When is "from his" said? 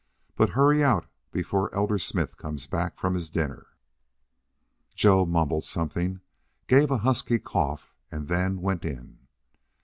2.97-3.29